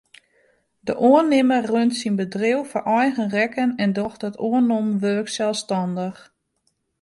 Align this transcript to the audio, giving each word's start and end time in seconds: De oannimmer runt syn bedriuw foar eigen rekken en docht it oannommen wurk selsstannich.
De 0.85 0.93
oannimmer 1.05 1.61
runt 1.71 1.93
syn 1.99 2.15
bedriuw 2.21 2.63
foar 2.71 2.85
eigen 3.01 3.29
rekken 3.37 3.69
en 3.83 3.91
docht 3.97 4.21
it 4.29 4.35
oannommen 4.47 4.99
wurk 5.03 5.29
selsstannich. 5.37 6.19